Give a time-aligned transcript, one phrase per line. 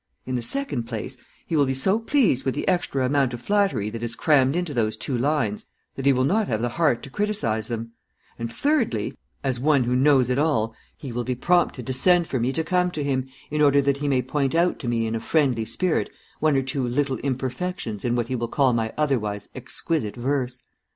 [0.25, 1.15] In the second place,
[1.45, 4.73] he will be so pleased with the extra amount of flattery that is crammed into
[4.73, 7.91] those two lines that he will not have the heart to criticize them;
[8.39, 12.39] and thirdly, as one who knows it all, he will be prompted to send for
[12.39, 15.13] me to come to him, in order that he may point out to me in
[15.13, 16.09] a friendly spirit
[16.39, 20.63] one or two little imperfections in what he will call my otherwise exquisite verse.